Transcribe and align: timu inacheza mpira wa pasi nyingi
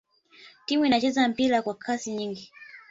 timu 0.65 0.85
inacheza 0.85 1.27
mpira 1.27 1.61
wa 1.65 1.73
pasi 1.73 2.11
nyingi 2.13 2.51